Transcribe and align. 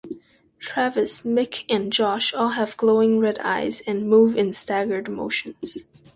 Travis, 0.59 1.23
Mic, 1.23 1.71
and 1.71 1.93
Josh 1.93 2.33
all 2.33 2.49
have 2.49 2.75
glowing, 2.75 3.19
red 3.19 3.37
eyes 3.37 3.81
and 3.85 4.09
move 4.09 4.35
in 4.35 4.51
staggered 4.51 5.07
motions. 5.11 5.85